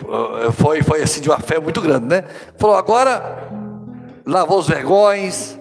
[0.47, 2.25] é, foi, foi assim de uma fé muito grande, né?
[2.59, 3.49] Falou, agora
[4.27, 5.59] lavou os vergões,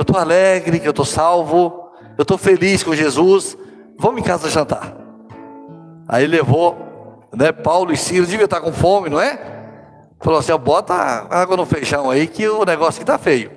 [0.00, 3.54] eu estou alegre, que eu estou salvo, eu estou feliz com Jesus,
[3.98, 4.96] vamos em casa jantar.
[6.08, 9.38] Aí levou, né, Paulo e Ciro, devia estar com fome, não é?
[10.18, 13.52] Falou assim, bota água no feijão aí que o negócio está feio.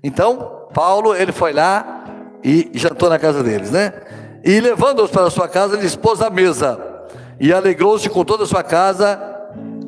[0.00, 2.04] Então, Paulo, ele foi lá
[2.44, 3.92] e jantou na casa deles, né?
[4.44, 6.80] E levando-os para a sua casa, ele expôs a mesa
[7.40, 9.20] e alegrou-se com toda a sua casa,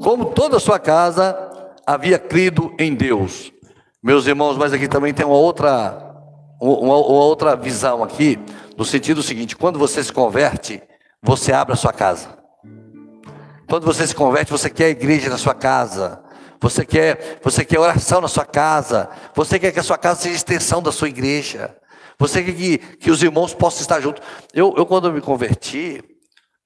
[0.03, 1.38] como toda a sua casa
[1.87, 3.53] havia crido em Deus.
[4.02, 6.14] Meus irmãos, mas aqui também tem uma outra,
[6.60, 8.38] uma, uma outra visão aqui,
[8.76, 10.82] no sentido seguinte: quando você se converte,
[11.22, 12.28] você abre a sua casa.
[13.68, 16.22] Quando você se converte, você quer a igreja na sua casa.
[16.60, 19.08] Você quer, você quer oração na sua casa.
[19.34, 21.76] Você quer que a sua casa seja extensão da sua igreja.
[22.18, 24.22] Você quer que, que os irmãos possam estar juntos.
[24.52, 26.02] Eu, eu, quando eu me converti,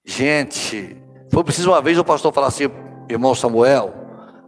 [0.04, 0.96] gente,
[1.30, 2.70] foi preciso uma vez o pastor falar assim,
[3.08, 3.92] irmão Samuel,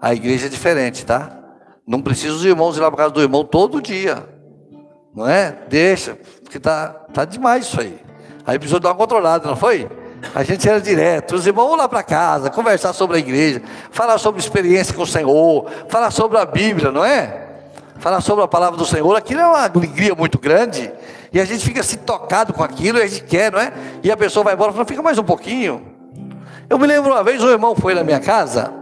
[0.00, 1.45] a igreja é diferente, tá?
[1.86, 4.28] Não precisa os irmãos ir lá para casa do irmão todo dia.
[5.14, 5.56] Não é?
[5.68, 7.98] Deixa, porque tá, tá demais isso aí.
[8.44, 9.88] Aí precisou dar uma controlada, não foi?
[10.34, 14.18] A gente era direto, os irmãos vão lá para casa, conversar sobre a igreja, falar
[14.18, 17.44] sobre experiência com o Senhor, falar sobre a Bíblia, não é?
[17.98, 20.92] Falar sobre a palavra do Senhor, aquilo é uma alegria muito grande,
[21.32, 23.72] e a gente fica se tocado com aquilo, e a gente quer, não é?
[24.02, 25.86] E a pessoa vai embora e fala, fica mais um pouquinho.
[26.68, 28.72] Eu me lembro uma vez, um irmão foi na minha casa,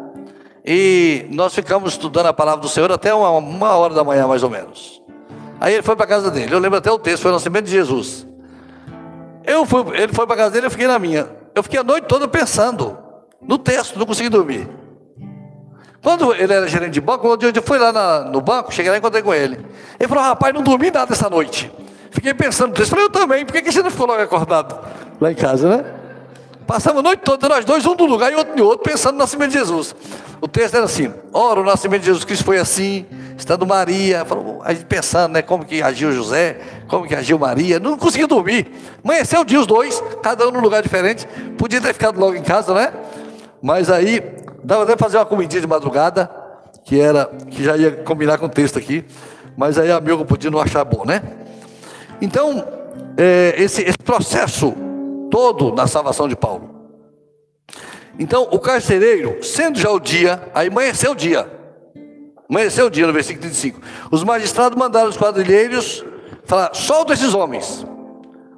[0.64, 4.42] e nós ficamos estudando a palavra do Senhor até uma, uma hora da manhã, mais
[4.42, 5.02] ou menos.
[5.60, 6.54] Aí ele foi para casa dele.
[6.54, 8.26] Eu lembro até o texto, foi o nascimento de Jesus.
[9.44, 11.28] Eu fui, ele foi para casa dele, eu fiquei na minha.
[11.54, 12.96] Eu fiquei a noite toda pensando
[13.42, 14.68] no texto, não consegui dormir.
[16.02, 18.90] Quando ele era gerente de banco, um dia eu fui lá na, no banco, cheguei
[18.90, 19.64] lá e encontrei com ele.
[19.98, 21.70] Ele falou, rapaz, não dormi nada essa noite.
[22.10, 22.90] Fiquei pensando no texto.
[22.90, 24.78] Falei, eu também, por que, que você não ficou logo acordado
[25.20, 25.84] lá em casa, né?
[26.66, 29.18] Passamos a noite toda, nós dois, um do lugar e outro no outro, pensando no
[29.18, 29.94] nascimento de Jesus.
[30.44, 34.60] O texto era assim: ora, o nascimento de Jesus Cristo foi assim, estando Maria, falou,
[34.62, 38.70] a gente pensando, né, como que agiu José, como que agiu Maria, não conseguia dormir.
[39.02, 41.26] Amanheceu o dia os dois, cada um num lugar diferente.
[41.56, 42.92] Podia ter ficado logo em casa, né?
[43.62, 44.22] Mas aí,
[44.62, 46.30] dava até fazer uma comidinha de madrugada,
[46.84, 49.02] que era, que já ia combinar com o texto aqui,
[49.56, 51.22] mas aí a amigo podia não achar bom, né?
[52.20, 52.68] Então,
[53.16, 54.74] é, esse, esse processo
[55.30, 56.73] todo na salvação de Paulo.
[58.18, 61.50] Então, o carcereiro, sendo já o dia, aí amanheceu o dia.
[62.48, 63.80] Amanheceu o dia, no versículo 35.
[64.10, 66.04] Os magistrados mandaram os quadrilheiros
[66.44, 67.84] falar: solta esses homens.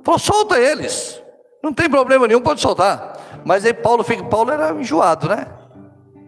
[0.02, 1.22] Falou: solta eles.
[1.62, 3.16] Não tem problema nenhum, pode soltar.
[3.44, 5.46] Mas aí Paulo fica, Paulo era enjoado, né?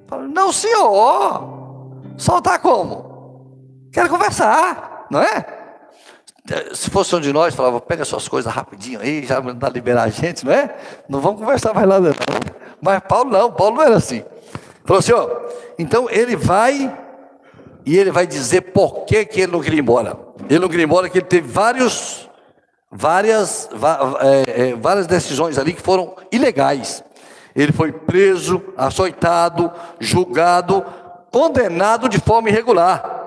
[0.06, 1.58] Falou, não, senhor.
[2.16, 3.88] Soltar como?
[3.92, 5.57] Quero conversar, não é?
[6.74, 10.08] Se fosse um de nós, falava, pega suas coisas rapidinho aí, já dá liberar a
[10.08, 10.74] gente, não é?
[11.08, 12.14] Não vamos conversar mais nada, não.
[12.80, 14.24] Mas Paulo não, Paulo não era assim.
[14.84, 15.28] Falou assim, ó,
[15.78, 16.96] então ele vai
[17.84, 20.18] e ele vai dizer por que, que ele não queria ir embora.
[20.48, 22.28] Ele não queria ir embora, que ele teve vários,
[22.90, 23.68] várias,
[24.20, 27.04] é, é, várias decisões ali que foram ilegais.
[27.54, 30.84] Ele foi preso, açoitado, julgado,
[31.30, 33.17] condenado de forma irregular.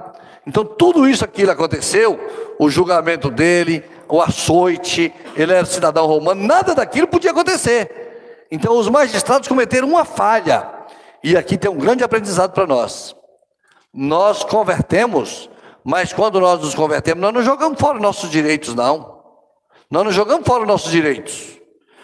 [0.45, 2.19] Então tudo isso aquilo aconteceu
[2.57, 8.45] o julgamento dele, o açoite, ele era cidadão romano, nada daquilo podia acontecer.
[8.51, 10.69] Então os magistrados cometeram uma falha,
[11.23, 13.15] e aqui tem um grande aprendizado para nós.
[13.93, 15.49] Nós convertemos,
[15.83, 19.21] mas quando nós nos convertemos, nós não jogamos fora nossos direitos, não.
[19.89, 21.60] Nós não jogamos fora nossos direitos.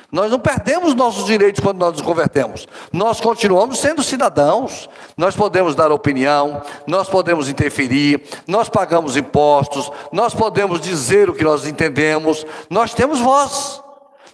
[0.10, 2.66] Nós não perdemos nossos direitos quando nós nos convertemos.
[2.94, 4.90] Nós continuamos sendo cidadãos.
[5.18, 11.44] Nós podemos dar opinião, nós podemos interferir, nós pagamos impostos, nós podemos dizer o que
[11.44, 12.46] nós entendemos.
[12.70, 13.82] Nós temos voz.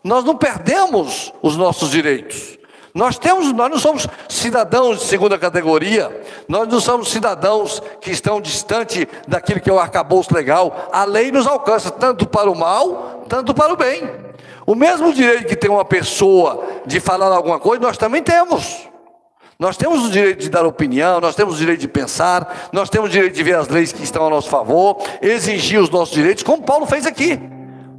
[0.04, 2.60] Nós não perdemos os nossos direitos.
[2.94, 8.40] Nós temos, nós não somos cidadãos de segunda categoria, nós não somos cidadãos que estão
[8.40, 10.90] distante daquilo que é o arcabouço legal.
[10.92, 14.23] A lei nos alcança tanto para o mal, tanto para o bem.
[14.66, 18.88] O mesmo direito que tem uma pessoa de falar alguma coisa, nós também temos.
[19.60, 23.10] Nós temos o direito de dar opinião, nós temos o direito de pensar, nós temos
[23.10, 26.44] o direito de ver as leis que estão a nosso favor, exigir os nossos direitos,
[26.44, 27.40] como Paulo fez aqui.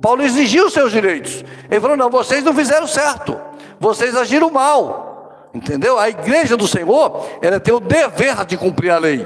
[0.01, 1.45] Paulo exigiu os seus direitos.
[1.71, 3.39] Ele falou: não, vocês não fizeram certo,
[3.79, 5.49] vocês agiram mal.
[5.55, 5.99] Entendeu?
[5.99, 9.25] A igreja do Senhor, ela tem o dever de cumprir a lei,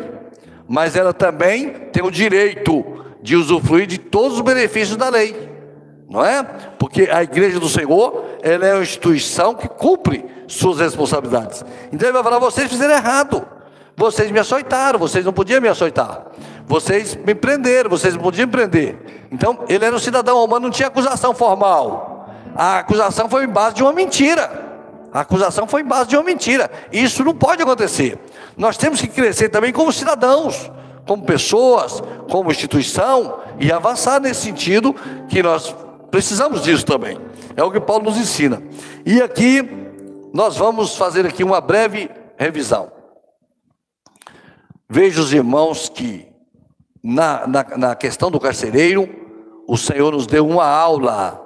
[0.68, 2.84] mas ela também tem o direito
[3.22, 5.57] de usufruir de todos os benefícios da lei
[6.08, 6.42] não é?
[6.78, 11.64] Porque a igreja do Senhor, ela é uma instituição que cumpre suas responsabilidades.
[11.92, 13.46] Então ele vai falar: vocês fizeram errado,
[13.96, 16.22] vocês me açoitaram, vocês não podiam me açoitar.
[16.66, 19.26] vocês me prenderam, vocês não podiam prender.
[19.30, 22.28] Então, ele era um cidadão romano, não tinha acusação formal.
[22.54, 24.66] A acusação foi em base de uma mentira.
[25.12, 26.70] A acusação foi em base de uma mentira.
[26.92, 28.18] Isso não pode acontecer.
[28.56, 30.70] Nós temos que crescer também como cidadãos,
[31.06, 34.94] como pessoas, como instituição e avançar nesse sentido
[35.28, 35.74] que nós
[36.10, 37.18] precisamos disso também.
[37.56, 38.62] É o que Paulo nos ensina.
[39.04, 39.62] E aqui
[40.32, 42.92] nós vamos fazer aqui uma breve revisão.
[44.88, 46.28] Veja os irmãos que
[47.02, 49.08] na, na, na questão do carcereiro,
[49.66, 51.44] o Senhor nos deu uma aula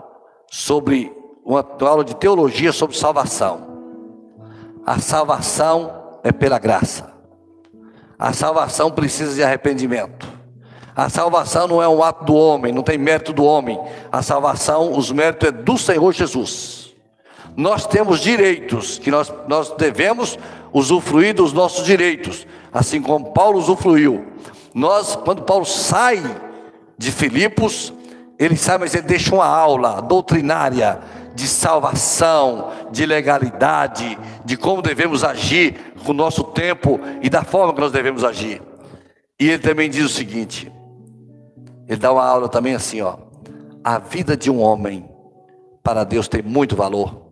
[0.51, 1.13] sobre
[1.45, 3.73] uma, uma aula de teologia sobre salvação.
[4.87, 7.13] A salvação é pela graça.
[8.19, 10.32] A salvação precisa de arrependimento.
[10.95, 13.81] A salvação não é um ato do homem, não tem mérito do homem.
[14.11, 16.93] A salvação, os méritos é do Senhor Jesus.
[17.57, 20.39] Nós temos direitos que nós, nós devemos
[20.73, 24.27] usufruir dos nossos direitos, assim como Paulo usufruiu.
[24.75, 26.23] Nós, quando Paulo sai
[26.97, 27.93] de Filipos,
[28.39, 31.01] ele sai, mas ele deixa uma aula doutrinária
[31.35, 37.73] de salvação, de legalidade, de como devemos agir com o nosso tempo e da forma
[37.75, 38.61] que nós devemos agir.
[39.39, 40.71] E ele também diz o seguinte:
[41.89, 43.17] ele dá uma aula também assim, ó.
[43.85, 45.09] A vida de um homem
[45.83, 47.23] para Deus tem muito valor.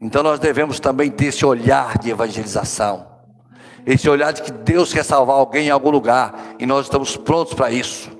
[0.00, 3.06] Então nós devemos também ter esse olhar de evangelização.
[3.84, 7.54] Esse olhar de que Deus quer salvar alguém em algum lugar e nós estamos prontos
[7.54, 8.10] para isso.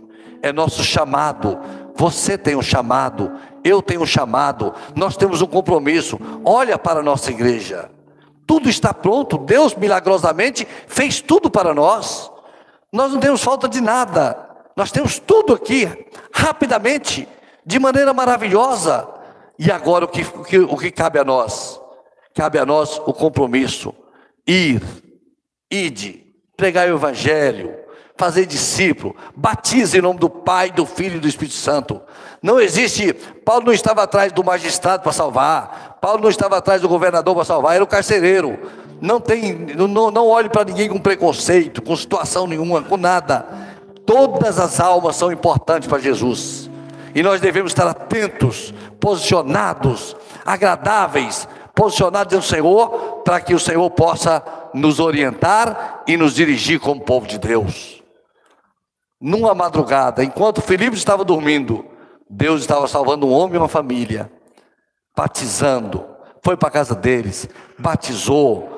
[0.42, 1.58] É nosso chamado.
[1.96, 3.32] Você tem um chamado,
[3.64, 6.18] eu tenho um chamado, nós temos um compromisso.
[6.44, 7.90] Olha para a nossa igreja.
[8.46, 9.38] Tudo está pronto.
[9.38, 12.30] Deus milagrosamente fez tudo para nós.
[12.92, 14.45] Nós não temos falta de nada.
[14.76, 15.88] Nós temos tudo aqui,
[16.30, 17.26] rapidamente,
[17.64, 19.08] de maneira maravilhosa.
[19.58, 21.80] E agora o que, o que, o que cabe a nós?
[22.34, 23.94] Cabe a nós o compromisso.
[24.46, 24.82] Ir,
[25.70, 27.74] ide, pregar o Evangelho,
[28.18, 32.00] fazer discípulo, batize em nome do Pai, do Filho e do Espírito Santo.
[32.42, 36.88] Não existe, Paulo não estava atrás do magistrado para salvar, Paulo não estava atrás do
[36.88, 38.58] governador para salvar, era o carcereiro.
[39.00, 43.65] Não tem, não, não olhe para ninguém com preconceito, com situação nenhuma, com nada.
[44.06, 46.70] Todas as almas são importantes para Jesus.
[47.14, 54.42] E nós devemos estar atentos, posicionados, agradáveis, posicionados no Senhor, para que o Senhor possa
[54.72, 58.02] nos orientar e nos dirigir como povo de Deus.
[59.20, 61.84] Numa madrugada, enquanto Filipe estava dormindo,
[62.28, 64.30] Deus estava salvando um homem e uma família,
[65.16, 66.04] batizando,
[66.44, 68.68] foi para a casa deles, batizou,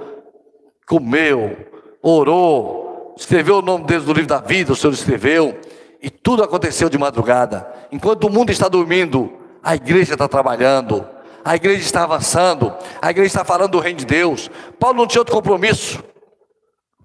[0.87, 1.67] comeu,
[2.03, 2.88] orou,
[3.19, 5.59] escreveu o nome deles no livro da vida, o Senhor escreveu,
[6.01, 7.67] e tudo aconteceu de madrugada.
[7.91, 11.05] Enquanto o mundo está dormindo, a igreja está trabalhando,
[11.45, 14.49] a igreja está avançando, a igreja está falando do reino de Deus.
[14.79, 16.03] Paulo não tinha outro compromisso.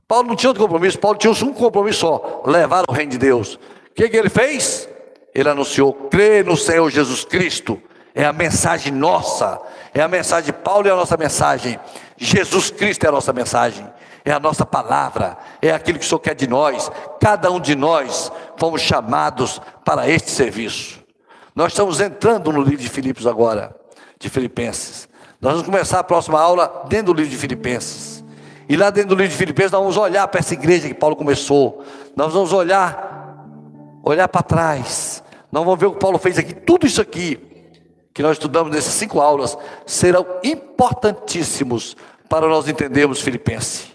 [0.07, 3.55] Paulo não tinha outro compromisso, Paulo tinha um compromisso só: levar o reino de Deus.
[3.55, 4.87] O que, que ele fez?
[5.33, 7.81] Ele anunciou: crê no Senhor Jesus Cristo.
[8.15, 9.59] É a mensagem nossa,
[9.91, 11.79] é a mensagem de Paulo, é a nossa mensagem.
[12.15, 13.87] Jesus Cristo é a nossa mensagem,
[14.25, 16.91] é a nossa palavra, é aquilo que o Senhor quer de nós.
[17.19, 21.03] Cada um de nós fomos chamados para este serviço.
[21.55, 23.75] Nós estamos entrando no livro de Filipos agora
[24.19, 25.07] de Filipenses.
[25.41, 28.23] Nós vamos começar a próxima aula dentro do livro de Filipenses.
[28.67, 31.15] E lá dentro do livro de Filipenses nós vamos olhar para essa igreja que Paulo
[31.15, 31.83] começou.
[32.15, 33.45] Nós vamos olhar,
[34.03, 35.21] olhar para trás.
[35.51, 36.53] Nós vamos ver o que Paulo fez aqui.
[36.53, 37.39] Tudo isso aqui
[38.13, 41.97] que nós estudamos nessas cinco aulas serão importantíssimos
[42.29, 43.92] para nós entendermos Filipenses.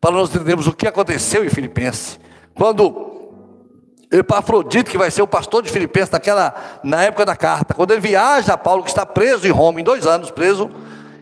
[0.00, 2.18] Para nós entendermos o que aconteceu em Filipenses.
[2.54, 3.08] Quando
[4.10, 7.74] Epafrodito, que vai ser o pastor de Filipenses naquela, na época da carta.
[7.74, 10.70] Quando ele viaja, Paulo, que está preso em Roma, em dois anos preso,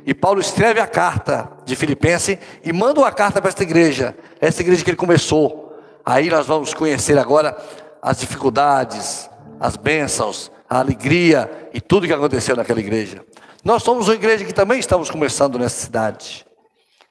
[0.05, 4.63] e Paulo escreve a carta de Filipenses e manda uma carta para esta igreja, essa
[4.63, 5.77] igreja que ele começou.
[6.05, 7.57] Aí nós vamos conhecer agora
[8.01, 13.21] as dificuldades, as bênçãos, a alegria e tudo que aconteceu naquela igreja.
[13.65, 16.46] Nós somos uma igreja que também estamos começando nessa cidade,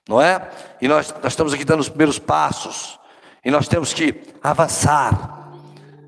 [0.07, 0.49] não é?
[0.81, 2.99] E nós, nós estamos aqui dando os primeiros passos,
[3.43, 5.35] e nós temos que avançar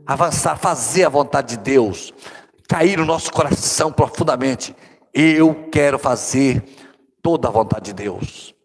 [0.07, 2.13] avançar, fazer a vontade de Deus,
[2.67, 4.73] cair no nosso coração profundamente.
[5.13, 6.63] Eu quero fazer
[7.21, 8.55] toda a vontade de Deus.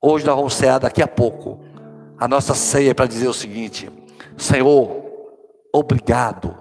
[0.00, 1.64] Hoje nós vamos cear daqui a pouco.
[2.18, 3.90] A nossa ceia é para dizer o seguinte:
[4.36, 5.02] Senhor,
[5.72, 6.54] obrigado.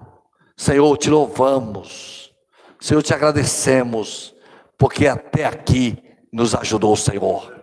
[0.56, 2.34] Senhor, te louvamos.
[2.80, 4.34] Senhor, te agradecemos,
[4.78, 5.98] porque até aqui
[6.32, 7.55] nos ajudou o Senhor.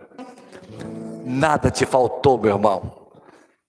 [1.23, 2.91] Nada te faltou, meu irmão.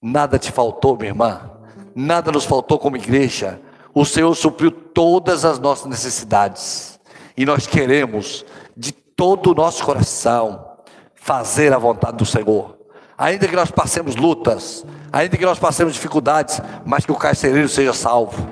[0.03, 1.55] Nada te faltou, minha irmã
[1.95, 3.61] nada nos faltou como igreja.
[3.95, 6.99] O Senhor supriu todas as nossas necessidades.
[7.37, 8.45] E nós queremos,
[8.77, 10.67] de todo o nosso coração,
[11.15, 12.77] fazer a vontade do Senhor.
[13.17, 17.93] Ainda que nós passemos lutas, ainda que nós passemos dificuldades, mas que o carcereiro seja
[17.93, 18.49] salvo,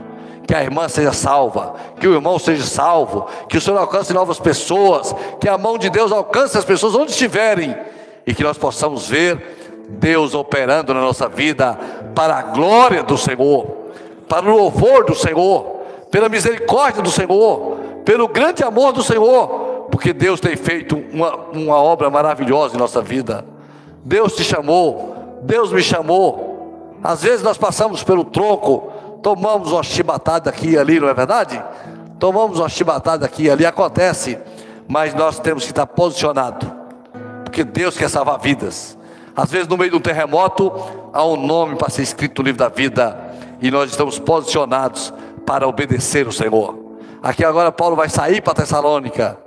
[0.47, 4.39] que a irmã seja salva, que o irmão seja salvo, que o Senhor alcance novas
[4.39, 7.77] pessoas, que a mão de Deus alcance as pessoas onde estiverem
[8.27, 11.79] e que nós possamos ver Deus operando na nossa vida
[12.15, 13.67] para a glória do Senhor,
[14.29, 20.13] para o louvor do Senhor, pela misericórdia do Senhor, pelo grande amor do Senhor, porque
[20.13, 23.45] Deus tem feito uma, uma obra maravilhosa em nossa vida.
[24.05, 26.99] Deus te chamou, Deus me chamou.
[27.03, 28.93] Às vezes nós passamos pelo tronco,
[29.23, 31.63] tomamos uma chibatada aqui e ali, não é verdade?
[32.19, 34.39] Tomamos uma chibatada aqui e ali, acontece,
[34.89, 36.71] mas nós temos que estar posicionado,
[37.53, 38.97] porque Deus quer salvar vidas.
[39.37, 40.73] Às vezes, no meio de um terremoto,
[41.13, 43.31] há um nome para ser escrito no livro da vida,
[43.61, 45.13] e nós estamos posicionados
[45.45, 46.97] para obedecer o Senhor.
[47.23, 49.39] Aqui agora, Paulo vai sair para Tessalônica,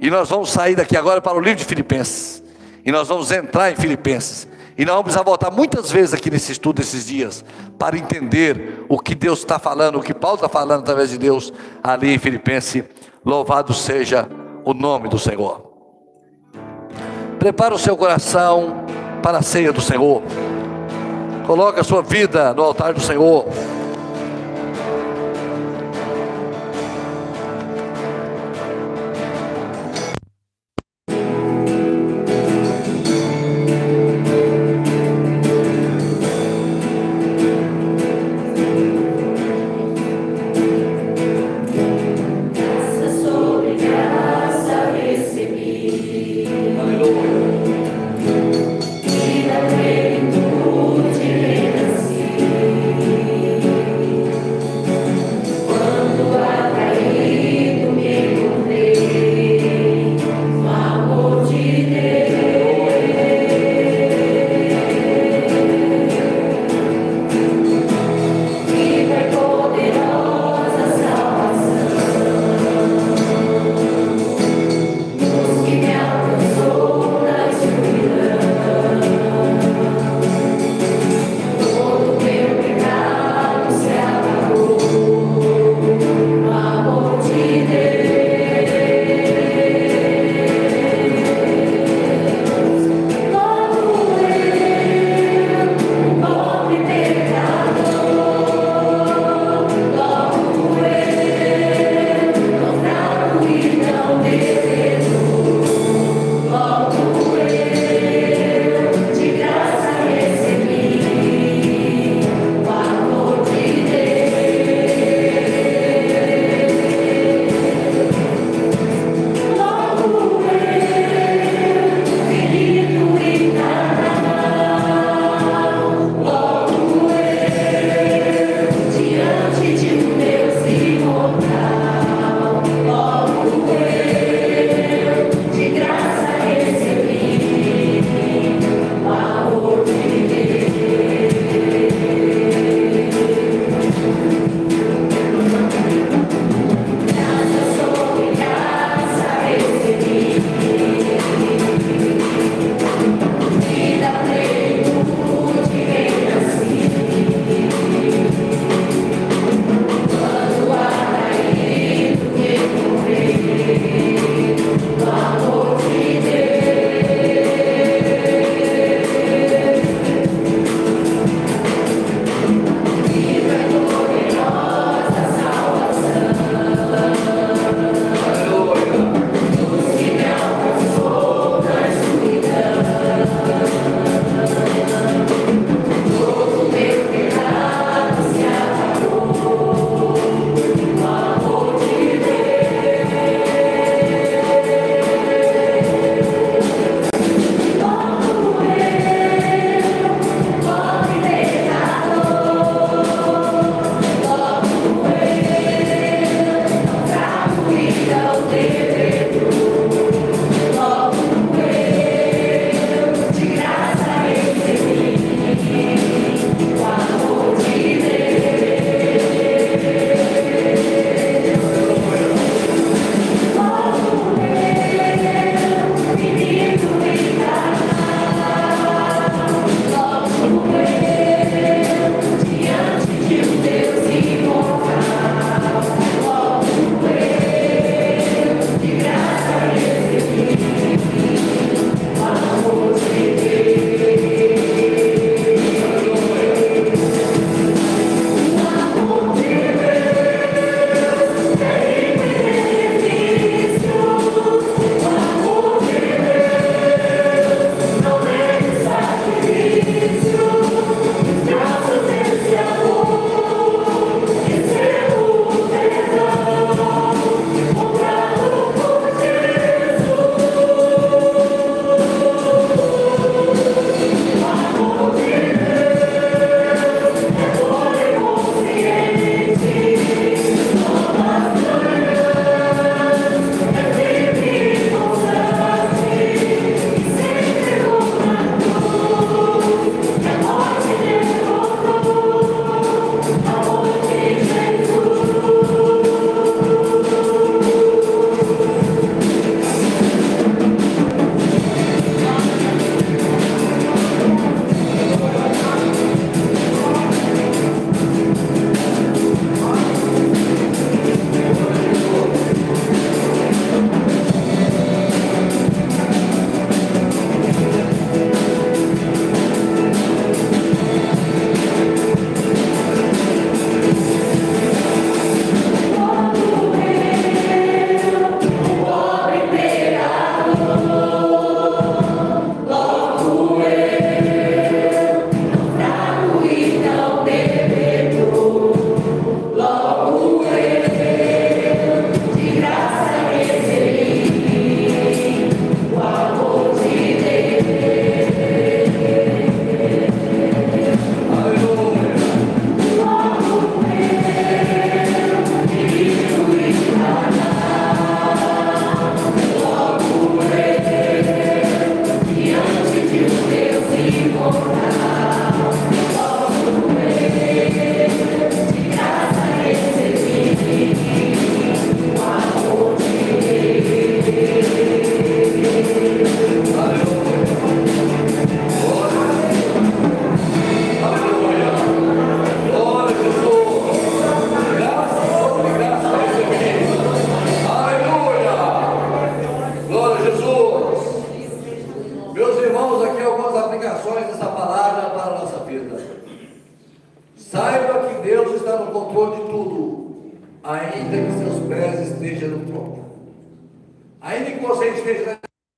[0.00, 2.42] e nós vamos sair daqui agora para o livro de Filipenses.
[2.84, 4.48] E nós vamos entrar em Filipenses.
[4.76, 7.44] E nós vamos voltar muitas vezes aqui nesse estudo esses dias
[7.78, 11.52] para entender o que Deus está falando, o que Paulo está falando através de Deus
[11.80, 12.82] ali em Filipenses.
[13.24, 14.28] Louvado seja
[14.64, 15.71] o nome do Senhor.
[17.42, 18.84] Prepara o seu coração
[19.20, 20.22] para a ceia do Senhor.
[21.44, 23.46] Coloque a sua vida no altar do Senhor.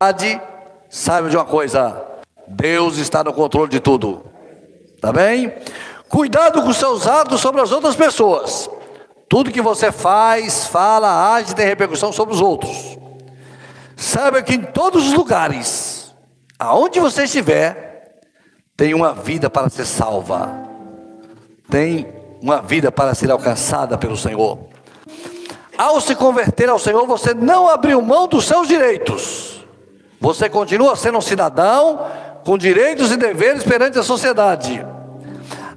[0.05, 0.40] Verdade,
[0.88, 2.05] saiba de uma coisa:
[2.46, 4.24] Deus está no controle de tudo.
[5.00, 5.52] Tá bem?
[6.09, 8.68] Cuidado com seus atos sobre as outras pessoas.
[9.28, 12.98] Tudo que você faz, fala, age tem repercussão sobre os outros.
[13.96, 16.14] Saiba que em todos os lugares,
[16.59, 18.20] aonde você estiver,
[18.76, 20.68] tem uma vida para ser salva.
[21.70, 22.07] Tem
[22.42, 24.59] uma vida para ser alcançada pelo Senhor.
[25.76, 29.63] Ao se converter ao Senhor, você não abriu mão dos seus direitos.
[30.25, 32.01] Você continua sendo um cidadão
[32.47, 34.83] com direitos e deveres perante a sociedade.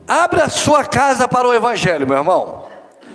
[0.07, 2.63] Abra sua casa para o Evangelho, meu irmão.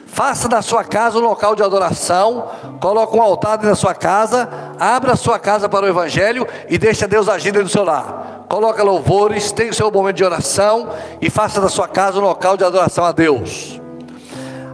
[0.08, 2.50] Faça da sua casa um local de adoração.
[2.82, 4.46] Coloque um altar dentro da sua casa.
[4.78, 8.44] Abra sua casa para o Evangelho e deixe Deus agir dentro do seu lar.
[8.46, 12.58] Coloque louvores, tenha o seu momento de oração e faça da sua casa um local
[12.58, 13.80] de adoração a Deus.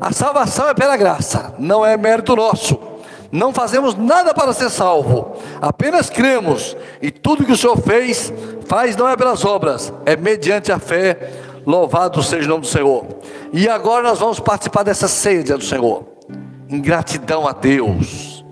[0.00, 2.97] A salvação é pela graça, não é mérito nosso.
[3.30, 8.32] Não fazemos nada para ser salvo, apenas cremos, e tudo que o Senhor fez,
[8.66, 11.30] faz não é pelas obras, é mediante a fé.
[11.66, 13.04] Louvado seja o nome do Senhor.
[13.52, 16.04] E agora nós vamos participar dessa ceia do Senhor,
[16.70, 18.42] em gratidão a Deus,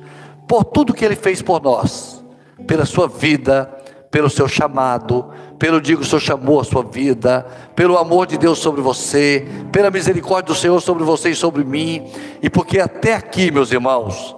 [0.47, 2.22] por tudo que Ele fez por nós,
[2.66, 3.72] pela sua vida,
[4.11, 8.59] pelo seu chamado, pelo que o Senhor chamou a sua vida, pelo amor de Deus
[8.59, 12.07] sobre você, pela misericórdia do Senhor sobre você e sobre mim,
[12.43, 14.36] e porque até aqui, meus irmãos,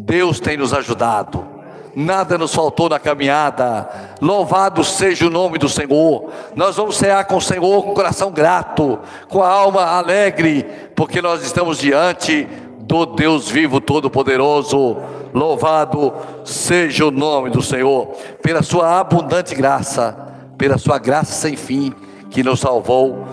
[0.00, 1.46] Deus tem nos ajudado,
[1.94, 3.88] nada nos faltou na caminhada,
[4.20, 6.30] louvado seja o nome do Senhor.
[6.56, 8.98] Nós vamos cear com o Senhor com o coração grato,
[9.28, 10.64] com a alma alegre,
[10.96, 12.48] porque nós estamos diante
[12.80, 14.96] do Deus vivo, todo-poderoso.
[15.34, 16.12] Louvado
[16.44, 18.08] seja o nome do Senhor,
[18.42, 20.16] pela sua abundante graça,
[20.56, 21.94] pela sua graça sem fim
[22.30, 23.26] que nos salvou